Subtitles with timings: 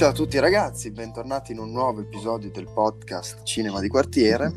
[0.00, 4.50] Ciao a tutti ragazzi, bentornati in un nuovo episodio del podcast Cinema di Quartiere.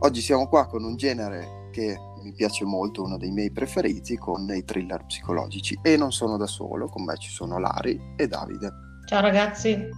[0.00, 4.46] Oggi siamo qua con un genere che mi piace molto, uno dei miei preferiti, con
[4.54, 5.78] i thriller psicologici.
[5.80, 8.70] E non sono da solo, con me ci sono Lari e Davide.
[9.06, 9.88] Ciao ragazzi.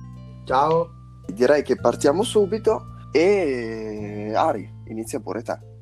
[0.44, 0.90] Ciao.
[1.26, 5.73] Direi che partiamo subito e Ari, inizia pure te.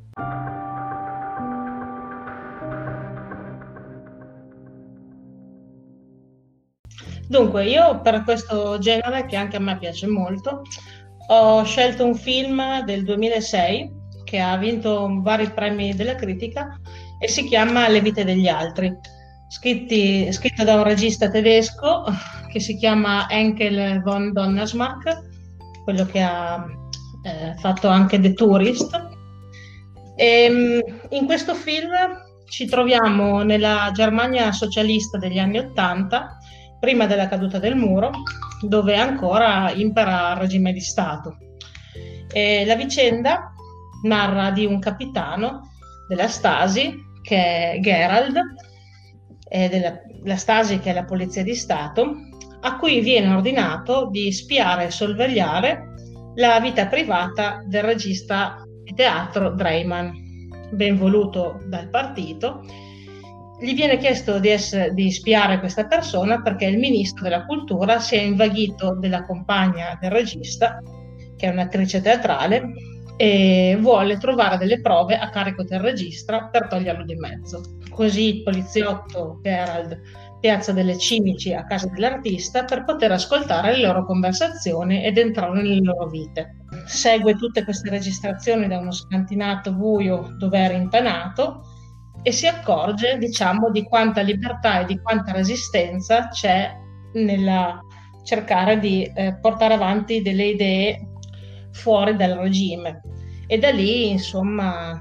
[7.32, 10.60] Dunque, io per questo genere, che anche a me piace molto,
[11.28, 13.90] ho scelto un film del 2006
[14.22, 16.78] che ha vinto vari premi della critica
[17.18, 18.94] e si chiama Le vite degli altri,
[19.48, 22.04] scritti, scritto da un regista tedesco
[22.52, 25.22] che si chiama Enkel von Donnersmarck,
[25.84, 26.62] quello che ha
[27.22, 28.94] eh, fatto anche The Tourist.
[30.16, 30.80] E, ehm,
[31.12, 31.92] in questo film
[32.50, 36.36] ci troviamo nella Germania socialista degli anni Ottanta
[36.82, 38.10] prima della caduta del muro,
[38.60, 41.36] dove ancora impera il regime di Stato.
[42.32, 43.52] E la vicenda
[44.02, 45.70] narra di un capitano
[46.08, 48.36] della Stasi, che è Gerald,
[49.48, 52.16] e della, la Stasi che è la polizia di Stato,
[52.62, 55.94] a cui viene ordinato di spiare e sorvegliare
[56.34, 60.10] la vita privata del regista di teatro Dreyman,
[60.72, 62.64] ben voluto dal partito,
[63.62, 68.16] gli viene chiesto di, essere, di, spiare questa persona perché il ministro della cultura si
[68.16, 70.80] è invaghito della compagna del regista,
[71.36, 72.72] che è un'attrice teatrale,
[73.16, 77.62] e vuole trovare delle prove a carico del regista per toglierlo di mezzo.
[77.88, 80.00] Così il poliziotto Gerald
[80.42, 85.80] piazza delle cimici a casa dell'artista per poter ascoltare le loro conversazioni ed entrare nelle
[85.80, 86.56] loro vite.
[86.84, 91.71] Segue tutte queste registrazioni da uno scantinato buio dove è rimpanato
[92.22, 96.76] e si accorge, diciamo, di quanta libertà e di quanta resistenza c'è
[97.14, 97.80] nel
[98.22, 101.08] cercare di eh, portare avanti delle idee
[101.72, 103.02] fuori dal regime.
[103.46, 104.98] E da lì, insomma,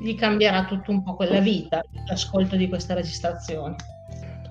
[0.00, 3.74] gli cambierà tutto un po' quella vita, l'ascolto di queste registrazioni.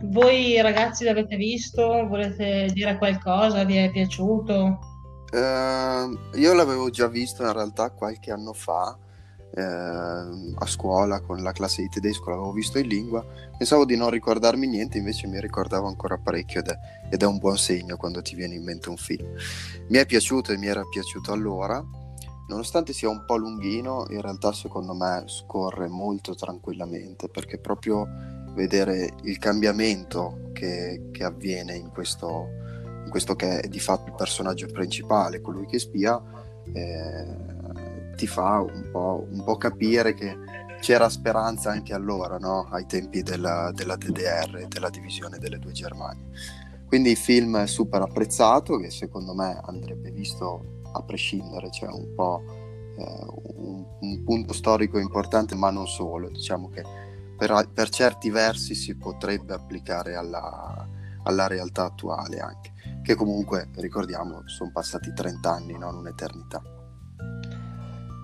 [0.02, 2.06] Voi ragazzi l'avete visto?
[2.08, 3.64] Volete dire qualcosa?
[3.64, 4.80] Vi è piaciuto?
[5.32, 8.98] Uh, io l'avevo già visto in realtà qualche anno fa
[9.52, 13.26] eh, a scuola con la classe di tedesco, l'avevo visto in lingua,
[13.58, 16.78] pensavo di non ricordarmi niente, invece mi ricordavo ancora parecchio ed è,
[17.10, 19.28] ed è un buon segno quando ti viene in mente un film.
[19.88, 21.84] Mi è piaciuto e mi era piaciuto allora,
[22.48, 28.08] nonostante sia un po' lunghino, in realtà secondo me scorre molto tranquillamente perché proprio
[28.54, 32.48] vedere il cambiamento che, che avviene in questo,
[33.06, 36.22] in questo, che è di fatto il personaggio principale, colui che spia,
[36.74, 37.58] eh,
[38.20, 40.38] ti fa un po', un po', capire che
[40.82, 42.68] c'era speranza anche allora, no?
[42.70, 46.28] ai tempi della, della DDR, della divisione delle due Germanie.
[46.86, 52.14] Quindi il film è super apprezzato, che secondo me andrebbe visto a prescindere, cioè un
[52.14, 52.44] po'
[52.98, 53.26] eh,
[53.56, 56.84] un, un, punto storico importante, ma non solo, diciamo che
[57.38, 60.86] per, per certi versi si potrebbe applicare alla,
[61.24, 66.79] alla realtà attuale anche, che comunque ricordiamo sono passati 30 anni, non un'eternità.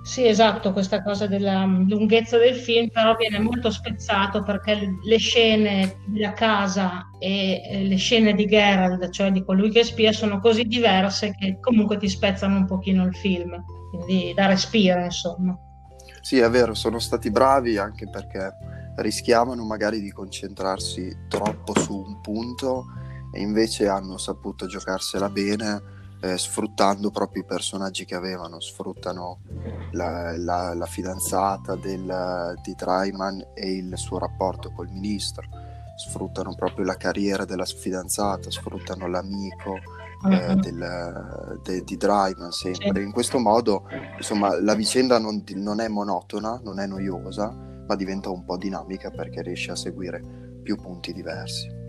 [0.06, 5.18] Sì, esatto, questa cosa della mm, lunghezza del film però viene molto spezzato perché le
[5.18, 10.66] scene della casa e le scene di Gerald, cioè di colui che spia, sono così
[10.66, 15.58] diverse che comunque ti spezzano un pochino il film, quindi da respiro, insomma.
[16.22, 18.54] Sì, è vero, sono stati bravi anche perché
[18.98, 22.86] rischiavano magari di concentrarsi troppo su un punto
[23.34, 29.40] e invece hanno saputo giocarsela bene eh, sfruttando proprio i personaggi che avevano, sfruttano
[29.92, 35.44] la, la, la fidanzata del, di Dryman e il suo rapporto col ministro,
[35.98, 39.76] sfruttano proprio la carriera della fidanzata, sfruttano l'amico
[40.30, 40.60] eh, uh-huh.
[40.60, 43.02] del, de, di Dryman sempre.
[43.02, 43.88] In questo modo,
[44.18, 47.50] insomma, la vicenda non, non è monotona, non è noiosa,
[47.88, 50.22] ma diventa un po' dinamica perché riesce a seguire
[50.64, 51.84] più punti diversi.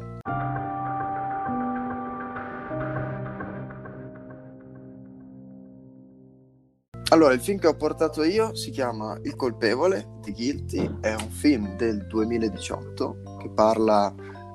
[7.11, 11.31] Allora, il film che ho portato io si chiama Il colpevole di Guilty, è un
[11.31, 14.13] film del 2018 che parla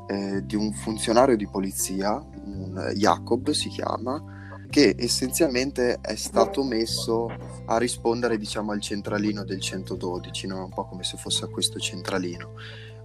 [0.08, 7.34] eh, di un funzionario di polizia, un Jacob si chiama, che essenzialmente è stato messo
[7.68, 10.66] a rispondere diciamo al centralino del 112, no?
[10.66, 12.56] un po' come se fosse a questo centralino,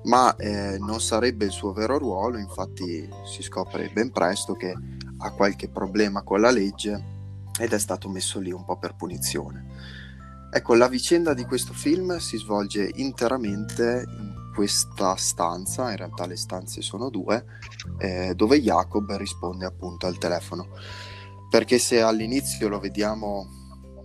[0.06, 4.74] ma eh, non sarebbe il suo vero ruolo, infatti si scopre ben presto che
[5.18, 7.14] ha qualche problema con la legge
[7.58, 9.64] ed è stato messo lì un po' per punizione.
[10.50, 16.36] Ecco, la vicenda di questo film si svolge interamente in questa stanza, in realtà le
[16.36, 17.44] stanze sono due,
[17.98, 20.68] eh, dove Jacob risponde appunto al telefono.
[21.48, 23.46] perché se all'inizio lo vediamo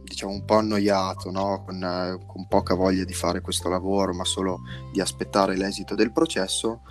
[0.03, 1.63] diciamo un po' annoiato, no?
[1.65, 4.59] con, eh, con, poca voglia di fare questo lavoro, ma solo
[4.91, 6.81] di aspettare l'esito del processo,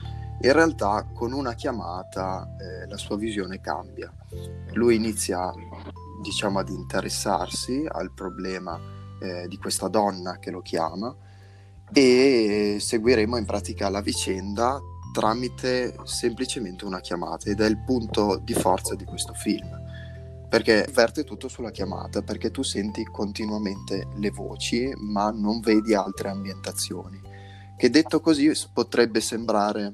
[0.40, 4.10] in realtà con una chiamata eh, la sua visione cambia.
[4.72, 5.52] Lui inizia
[6.20, 8.78] diciamo ad interessarsi al problema
[9.20, 11.14] eh, di questa donna che lo chiama
[11.92, 14.78] e seguiremo in pratica la vicenda
[15.12, 19.88] tramite semplicemente una chiamata ed è il punto di forza di questo film
[20.50, 26.28] perché verte tutto sulla chiamata, perché tu senti continuamente le voci, ma non vedi altre
[26.28, 27.20] ambientazioni.
[27.76, 29.92] Che detto così potrebbe sembrare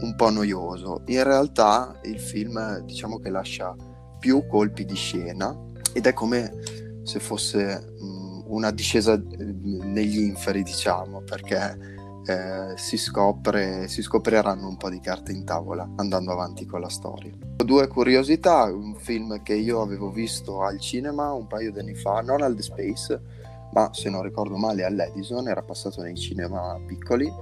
[0.00, 1.00] un po' noioso.
[1.06, 3.74] In realtà il film diciamo che lascia
[4.18, 5.56] più colpi di scena
[5.92, 6.52] ed è come
[7.02, 11.94] se fosse mh, una discesa negli inferi, diciamo, perché
[12.26, 16.88] eh, si, scopre, si scopriranno un po' di carte in tavola andando avanti con la
[16.88, 17.32] storia.
[17.56, 22.20] Due curiosità, un film che io avevo visto al cinema un paio di anni fa,
[22.20, 23.20] non al The Space,
[23.72, 27.32] ma se non ricordo male all'Edison, era passato nei cinema piccoli.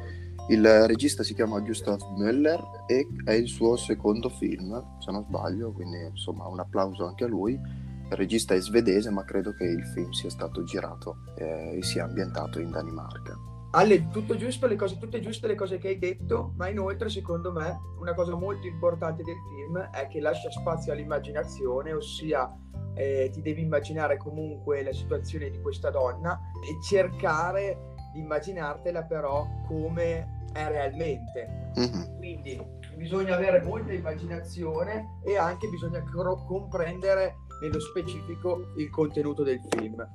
[0.48, 5.72] Il regista si chiama Gustav Müller e è il suo secondo film, se non sbaglio,
[5.72, 7.54] quindi insomma un applauso anche a lui.
[7.54, 12.04] Il regista è svedese, ma credo che il film sia stato girato eh, e sia
[12.04, 13.34] ambientato in Danimarca.
[13.70, 17.50] Ale, tutto giusto, le cose, tutte giuste le cose che hai detto, ma inoltre secondo
[17.50, 22.54] me una cosa molto importante del film è che lascia spazio all'immaginazione, ossia
[22.94, 29.46] eh, ti devi immaginare comunque la situazione di questa donna e cercare di immaginartela però
[29.66, 31.72] come è realmente.
[31.78, 32.16] Mm-hmm.
[32.16, 32.64] Quindi
[32.96, 40.08] bisogna avere molta immaginazione e anche bisogna cro- comprendere nello specifico il contenuto del film.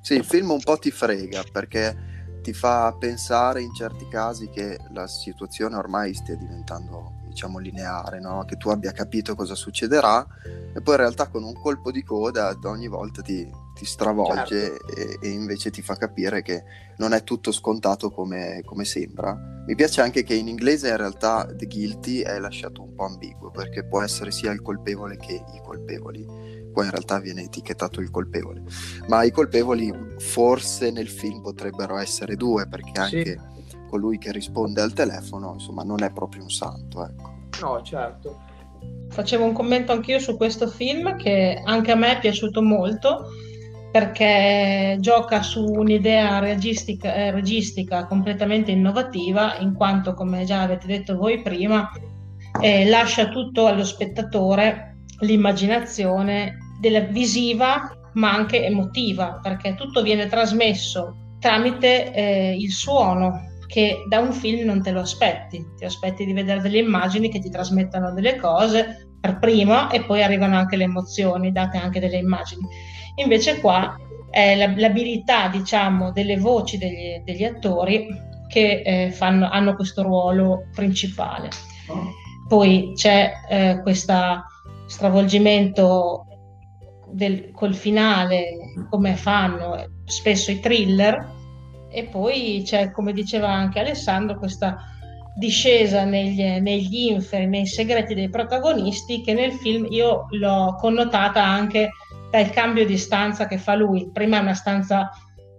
[0.00, 4.78] Sì, il film un po' ti frega perché ti fa pensare in certi casi che
[4.92, 8.44] la situazione ormai stia diventando diciamo lineare, no?
[8.44, 10.26] che tu abbia capito cosa succederà
[10.74, 14.96] e poi in realtà con un colpo di coda ogni volta ti, ti stravolge certo.
[14.96, 16.64] e, e, invece ti fa capire che
[16.98, 19.36] non è tutto scontato come, come, sembra.
[19.66, 23.50] Mi piace anche che in inglese in realtà The Guilty è lasciato un po' ambiguo
[23.50, 28.10] perché può essere sia il colpevole che i colpevoli poi in realtà viene etichettato il
[28.10, 28.62] colpevole.
[29.08, 33.59] Ma i colpevoli forse nel film potrebbero essere due, perché anche sì.
[33.90, 37.32] Colui che risponde al telefono, insomma, non è proprio un santo, ecco.
[37.60, 38.38] No, certo.
[39.10, 43.26] Facevo un commento anch'io su questo film che anche a me è piaciuto molto
[43.90, 51.16] perché gioca su un'idea registica, eh, registica completamente innovativa, in quanto, come già avete detto
[51.16, 51.90] voi prima,
[52.60, 61.16] eh, lascia tutto allo spettatore l'immaginazione della visiva ma anche emotiva, perché tutto viene trasmesso
[61.40, 66.32] tramite eh, il suono, che da un film non te lo aspetti, ti aspetti di
[66.32, 70.84] vedere delle immagini che ti trasmettano delle cose per prima e poi arrivano anche le
[70.84, 72.66] emozioni date anche dalle immagini.
[73.16, 73.96] Invece qua
[74.28, 78.08] è l'abilità, diciamo, delle voci degli, degli attori
[78.48, 81.48] che eh, fanno, hanno questo ruolo principale.
[82.48, 84.44] Poi c'è eh, questa
[84.86, 86.26] stravolgimento
[87.12, 88.56] del, col finale,
[88.88, 91.38] come fanno spesso i thriller,
[91.90, 94.76] e poi c'è, come diceva anche Alessandro, questa
[95.36, 101.90] discesa negli, negli inferi, nei segreti dei protagonisti, che nel film io l'ho connotata anche
[102.30, 104.10] dal cambio di stanza che fa lui.
[104.12, 105.10] Prima è una stanza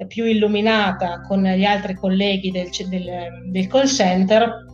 [0.08, 4.66] più illuminata con gli altri colleghi del, del, del call center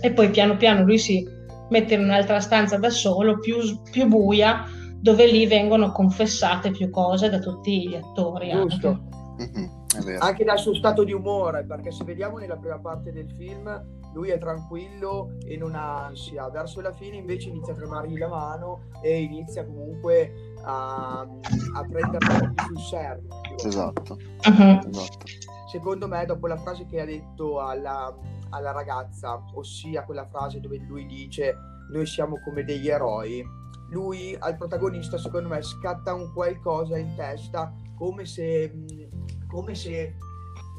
[0.00, 1.24] e poi piano piano lui si
[1.70, 3.56] mette in un'altra stanza da solo, più,
[3.90, 4.64] più buia,
[5.00, 8.50] dove lì vengono confessate più cose da tutti gli attori.
[8.50, 8.88] Giusto.
[8.88, 9.21] Anche.
[10.18, 14.28] Anche dal suo stato di umore, perché se vediamo nella prima parte del film, lui
[14.28, 16.48] è tranquillo e non ha ansia.
[16.50, 22.26] Verso la fine invece inizia a tremargli la mano e inizia comunque a, a prendere
[22.26, 23.22] un po' più sul serio.
[23.64, 24.16] Esatto.
[24.46, 24.88] Uh-huh.
[24.88, 25.26] esatto.
[25.70, 28.14] Secondo me, dopo la frase che ha detto alla,
[28.50, 31.56] alla ragazza, ossia quella frase dove lui dice
[31.90, 33.44] noi siamo come degli eroi,
[33.90, 38.72] lui al protagonista secondo me scatta un qualcosa in testa come se,
[39.52, 40.16] come se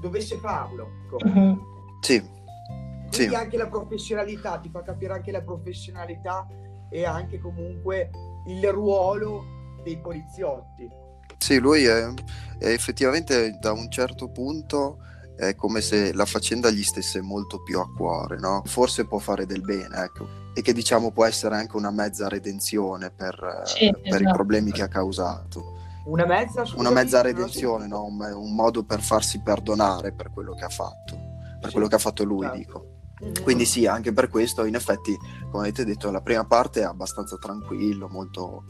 [0.02, 0.90] dovesse farlo.
[1.12, 1.60] Uh-huh.
[2.02, 2.20] Sì.
[2.20, 3.36] Quindi sì.
[3.36, 6.48] anche la professionalità, ti fa capire anche la professionalità
[6.90, 8.10] e anche comunque
[8.48, 9.44] il ruolo
[9.84, 10.90] dei poliziotti.
[11.38, 12.12] Sì, lui è,
[12.58, 14.98] è effettivamente da un certo punto
[15.36, 18.62] è come se la faccenda gli stesse molto più a cuore, no?
[18.66, 20.42] Forse può fare del bene, ecco.
[20.56, 24.24] E che diciamo può essere anche una mezza redenzione per, sì, per esatto.
[24.24, 25.82] i problemi che ha causato.
[26.06, 28.04] Una mezza, una mezza redenzione, no?
[28.04, 31.16] un, un, modo per farsi perdonare per quello che ha fatto,
[31.60, 31.72] per sì.
[31.72, 32.58] quello che ha fatto lui, certo.
[32.58, 32.88] dico.
[33.24, 33.44] Mm-hmm.
[33.44, 35.18] Quindi sì, anche per questo, in effetti,
[35.50, 38.66] come avete detto, la prima parte è abbastanza tranquillo, molto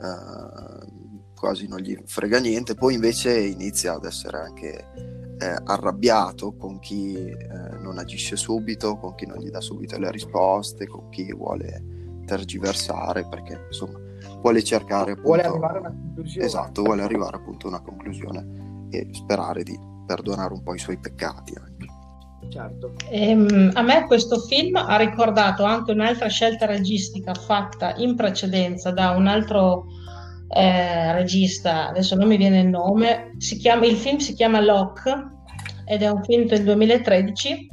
[0.00, 4.92] eh, quasi non gli frega niente, poi invece inizia ad essere anche
[5.38, 7.36] eh, arrabbiato con chi eh,
[7.80, 13.26] non agisce subito, con chi non gli dà subito le risposte, con chi vuole tergiversare,
[13.28, 14.05] perché insomma
[14.46, 15.28] vuole cercare appunto...
[15.28, 16.46] Vuole arrivare a una conclusione.
[16.46, 20.98] Esatto, vuole arrivare appunto a una conclusione e sperare di perdonare un po' i suoi
[20.98, 21.86] peccati anche.
[22.48, 22.92] Certo.
[23.10, 29.10] Ehm, a me questo film ha ricordato anche un'altra scelta registica fatta in precedenza da
[29.10, 29.86] un altro
[30.48, 35.10] eh, regista, adesso non mi viene il nome, chiama, il film si chiama Locke
[35.86, 37.68] ed è un film del 2013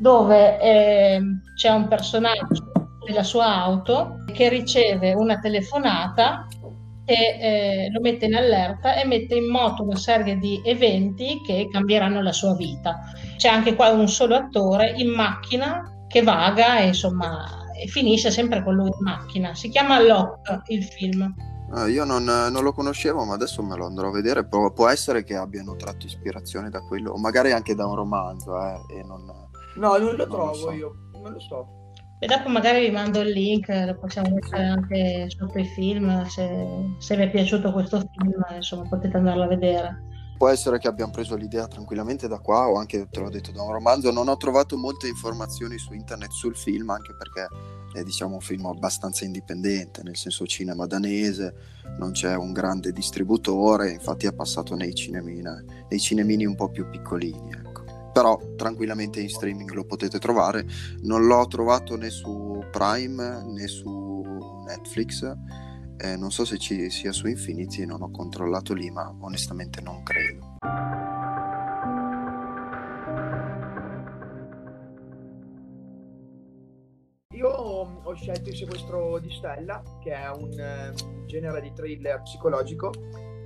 [0.00, 1.20] dove eh,
[1.54, 2.75] c'è un personaggio
[3.06, 6.46] della sua auto che riceve una telefonata
[7.04, 11.68] e eh, lo mette in allerta e mette in moto una serie di eventi che
[11.70, 12.98] cambieranno la sua vita.
[13.36, 18.62] C'è anche qua un solo attore in macchina che vaga e insomma e finisce sempre
[18.64, 19.54] con lui in macchina.
[19.54, 21.32] Si chiama Locke il film.
[21.72, 24.46] Ah, io non, non, lo conoscevo, ma adesso me lo andrò a vedere.
[24.46, 28.56] Può, può, essere che abbiano tratto ispirazione da quello, o magari anche da un romanzo.
[28.58, 29.24] Eh, e non,
[29.74, 30.70] no, non lo non trovo lo so.
[30.70, 31.85] io, non lo so.
[32.18, 36.48] E dopo magari vi mando il link, lo possiamo mettere anche sotto i film, se,
[36.98, 40.02] se vi è piaciuto questo film, insomma potete andarlo a vedere.
[40.38, 43.62] Può essere che abbiamo preso l'idea tranquillamente da qua o anche, te l'ho detto, da
[43.62, 44.10] un romanzo.
[44.10, 47.48] Non ho trovato molte informazioni su internet sul film, anche perché
[47.98, 51.54] è diciamo, un film abbastanza indipendente, nel senso cinema danese,
[51.98, 55.42] non c'è un grande distributore, infatti è passato nei cinemini,
[55.88, 57.65] nei cinemini un po' più piccolini.
[58.16, 60.64] Però tranquillamente in streaming lo potete trovare.
[61.02, 64.24] Non l'ho trovato né su Prime né su
[64.66, 65.36] Netflix.
[65.98, 70.02] Eh, non so se ci sia su Infinity, non ho controllato lì, ma onestamente non
[70.02, 70.56] credo.
[77.34, 82.92] Io ho scelto il sequestro di Stella, che è un eh, genere di thriller psicologico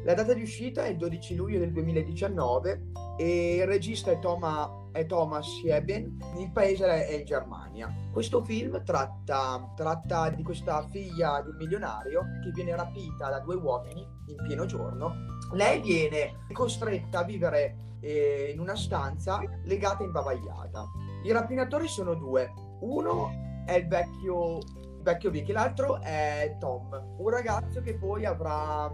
[0.05, 2.83] la data di uscita è il 12 luglio del 2019
[3.21, 7.95] e il regista è, Toma, è Thomas Sieben, il paese è in Germania.
[8.11, 13.57] Questo film tratta, tratta di questa figlia di un milionario che viene rapita da due
[13.57, 15.13] uomini in pieno giorno.
[15.53, 20.87] Lei viene costretta a vivere eh, in una stanza legata e imbavagliata.
[21.23, 22.51] I rapinatori sono due.
[22.81, 23.33] Uno
[23.67, 24.61] è il vecchio,
[25.03, 28.91] vecchio Vic, l'altro è Tom, un ragazzo che poi avrà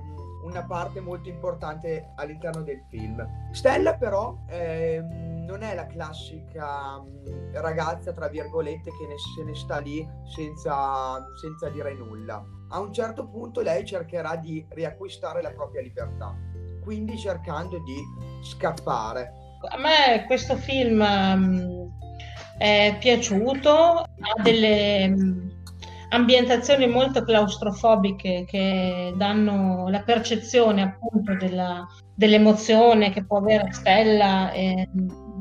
[0.47, 3.27] una parte molto importante all'interno del film.
[3.53, 9.55] Stella però eh, non è la classica mm, ragazza, tra virgolette, che ne, se ne
[9.55, 12.43] sta lì senza, senza dire nulla.
[12.69, 16.35] A un certo punto lei cercherà di riacquistare la propria libertà,
[16.83, 18.01] quindi cercando di
[18.43, 19.33] scappare.
[19.69, 21.91] A me questo film um,
[22.57, 25.46] è piaciuto, ha delle um,
[26.11, 34.89] ambientazioni molto claustrofobiche che danno la percezione appunto della, dell'emozione che può avere Stella eh,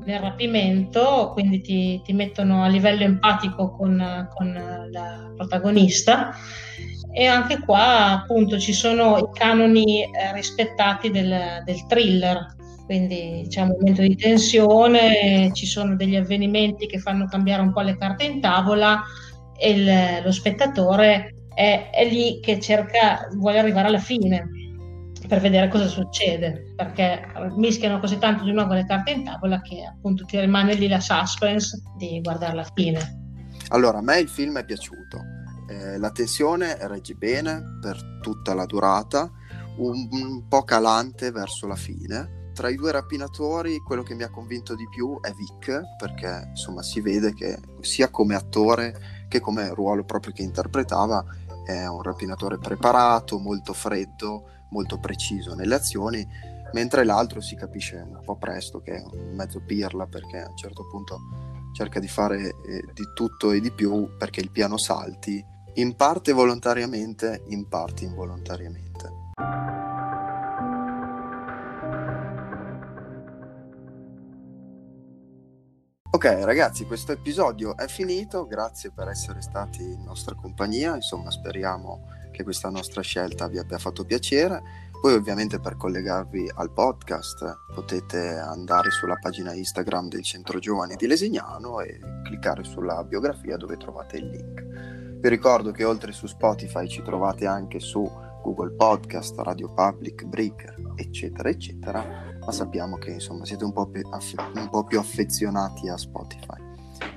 [0.06, 6.34] nel rapimento, quindi ti, ti, mettono a livello empatico con, con la protagonista.
[7.12, 12.56] E anche qua appunto ci sono i canoni eh, rispettati del, del thriller,
[12.86, 17.82] quindi c'è un momento di tensione, ci sono degli avvenimenti che fanno cambiare un po'
[17.82, 19.02] le carte in tavola,
[19.60, 24.50] il, lo spettatore è, è, lì che cerca, vuole arrivare alla fine
[25.28, 29.84] per vedere cosa succede, perché mischiano così tanto di nuovo le carte in tavola che
[29.84, 33.24] appunto ti rimane lì la suspense di guardare la fine.
[33.70, 35.20] Allora, a me il film è piaciuto,
[35.68, 39.32] eh, la tensione regge bene per tutta la durata,
[39.78, 44.30] un, un po' calante verso la fine, tra i due rapinatori quello che mi ha
[44.30, 49.74] convinto di più è Vic perché insomma si vede che sia come attore che come
[49.74, 51.24] ruolo proprio che interpretava
[51.66, 56.26] è un rapinatore preparato, molto freddo, molto preciso nelle azioni,
[56.74, 60.56] mentre l'altro si capisce un po' presto che è un mezzo pirla perché a un
[60.56, 61.20] certo punto
[61.74, 65.44] cerca di fare eh, di tutto e di più perché il piano salti,
[65.76, 69.25] in parte volontariamente, in parte involontariamente.
[76.16, 82.08] Ok ragazzi, questo episodio è finito, grazie per essere stati in nostra compagnia, insomma speriamo
[82.32, 84.62] che questa nostra scelta vi abbia fatto piacere.
[85.02, 91.06] Poi ovviamente per collegarvi al podcast potete andare sulla pagina Instagram del Centro Giovani di
[91.06, 95.20] Lesignano e cliccare sulla biografia dove trovate il link.
[95.20, 98.10] Vi ricordo che oltre su Spotify ci trovate anche su
[98.46, 104.08] Google Podcast, Radio Public, Breaker, eccetera, eccetera ma sappiamo che insomma siete un po, più,
[104.08, 106.62] un po' più affezionati a Spotify.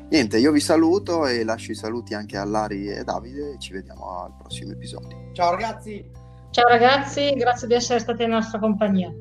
[0.09, 3.75] Niente, io vi saluto e lascio i saluti anche a Lari e Davide e ci
[3.75, 5.31] vediamo al prossimo episodio.
[5.35, 6.11] Ciao ragazzi!
[6.51, 9.13] Ciao ragazzi, grazie di essere stati in nostra compagnia.